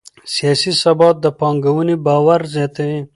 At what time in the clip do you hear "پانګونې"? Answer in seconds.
1.39-1.95